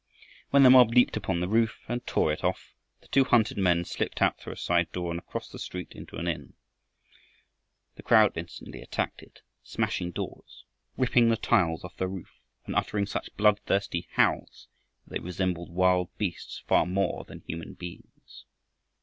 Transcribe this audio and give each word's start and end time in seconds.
When 0.49 0.63
the 0.63 0.71
mob 0.71 0.89
leaped 0.89 1.15
upon 1.15 1.41
the 1.41 1.47
roof 1.47 1.85
and 1.87 2.03
tore 2.07 2.31
it 2.33 2.43
off, 2.43 2.73
the 3.01 3.07
two 3.09 3.23
hunted 3.23 3.59
men 3.59 3.85
slipped 3.85 4.19
out 4.19 4.39
through 4.39 4.53
a 4.53 4.57
side 4.57 4.91
door, 4.91 5.11
and 5.11 5.19
across 5.19 5.49
the 5.51 5.59
street 5.59 5.91
into 5.91 6.15
an 6.15 6.27
inn. 6.27 6.53
The 7.97 8.01
crowd 8.01 8.35
instantly 8.35 8.81
attacked 8.81 9.21
it, 9.21 9.41
smashing 9.61 10.09
doors, 10.09 10.65
ripping 10.97 11.29
the 11.29 11.37
tiles 11.37 11.83
off 11.83 11.97
the 11.97 12.07
roof, 12.07 12.39
and 12.65 12.75
uttering 12.75 13.05
such 13.05 13.29
bloodthirsty 13.37 14.07
howls 14.13 14.67
that 15.05 15.13
they 15.13 15.19
resembled 15.19 15.69
wild 15.69 16.09
beasts 16.17 16.63
far 16.65 16.87
more 16.87 17.23
than 17.23 17.41
human 17.45 17.75
beings. 17.75 18.45